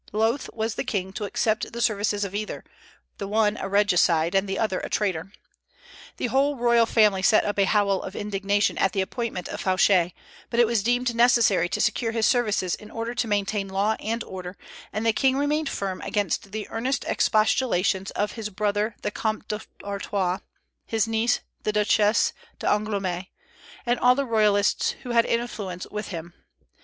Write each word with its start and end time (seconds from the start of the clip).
Loth 0.13 0.49
was 0.51 0.73
the 0.73 0.83
king 0.83 1.13
to 1.13 1.25
accept 1.25 1.73
the 1.73 1.79
services 1.79 2.23
of 2.25 2.33
either, 2.33 2.63
the 3.19 3.27
one 3.27 3.55
a 3.57 3.69
regicide, 3.69 4.33
and 4.33 4.49
the 4.49 4.57
other 4.57 4.79
a 4.79 4.89
traitor. 4.89 5.31
The 6.17 6.25
whole 6.25 6.55
royal 6.55 6.87
family 6.87 7.21
set 7.21 7.45
up 7.45 7.59
a 7.59 7.65
howl 7.67 8.01
of 8.01 8.15
indignation 8.15 8.79
at 8.79 8.93
the 8.93 9.01
appointment 9.01 9.47
of 9.49 9.63
Fouché; 9.63 10.13
but 10.49 10.59
it 10.59 10.65
was 10.65 10.81
deemed 10.81 11.13
necessary 11.15 11.69
to 11.69 11.79
secure 11.79 12.13
his 12.13 12.25
services 12.25 12.73
in 12.73 12.89
order 12.89 13.13
to 13.13 13.27
maintain 13.27 13.67
law 13.67 13.95
and 13.99 14.23
order, 14.23 14.57
and 14.91 15.05
the 15.05 15.13
king 15.13 15.37
remained 15.37 15.69
firm 15.69 16.01
against 16.01 16.51
the 16.51 16.67
earnest 16.71 17.05
expostulations 17.07 18.09
of 18.15 18.31
his 18.31 18.49
brother 18.49 18.95
the 19.03 19.11
Comte 19.11 19.47
d'Artois, 19.77 20.39
his 20.87 21.07
niece 21.07 21.41
the 21.61 21.71
Duchesse 21.71 22.33
d'Angoulême, 22.59 23.27
and 23.85 23.99
all 23.99 24.15
the 24.15 24.25
Royalists 24.25 24.95
who 25.03 25.11
had 25.11 25.25
influence 25.27 25.85
with 25.91 26.07
him. 26.07 26.33